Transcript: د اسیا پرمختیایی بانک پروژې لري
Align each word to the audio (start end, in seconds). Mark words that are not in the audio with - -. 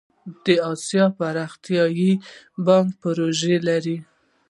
د 0.43 0.45
اسیا 0.71 1.05
پرمختیایی 1.17 2.11
بانک 2.65 2.89
پروژې 3.01 3.55
لري 3.67 3.97